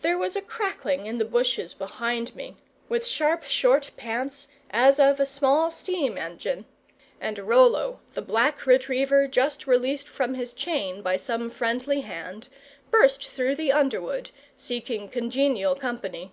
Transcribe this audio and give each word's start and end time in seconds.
There 0.00 0.16
was 0.16 0.36
a 0.36 0.40
crackling 0.40 1.04
in 1.04 1.18
the 1.18 1.24
bushes 1.26 1.74
behind 1.74 2.34
me, 2.34 2.56
with 2.88 3.04
sharp 3.06 3.42
short 3.44 3.90
pants 3.94 4.48
as 4.70 4.98
of 4.98 5.20
a 5.20 5.26
small 5.26 5.70
steam 5.70 6.16
engine, 6.16 6.64
and 7.20 7.38
Rollo, 7.38 8.00
the 8.14 8.22
black 8.22 8.64
retriever, 8.64 9.28
just 9.28 9.66
released 9.66 10.08
from 10.08 10.32
his 10.32 10.54
chain 10.54 11.02
by 11.02 11.18
some 11.18 11.50
friendly 11.50 12.00
hand, 12.00 12.48
burst 12.90 13.26
through 13.28 13.56
the 13.56 13.70
underwood, 13.70 14.30
seeking 14.56 15.10
congenial 15.10 15.74
company. 15.74 16.32